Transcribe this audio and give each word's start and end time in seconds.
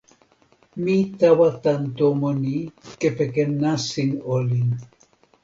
mi 0.83 0.95
tawa 1.19 1.47
tan 1.63 1.81
tomo 1.97 2.29
ni 2.41 2.57
kepeken 2.99 3.51
nasin 3.61 4.11
olin. 4.35 4.69